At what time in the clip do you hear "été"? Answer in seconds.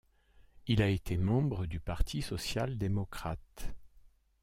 0.89-1.15